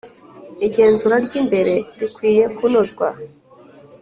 Igenzura 0.67 1.15
ry 1.25 1.33
imbere 1.41 1.73
rikwiye 1.99 2.43
kunozwa 2.57 3.07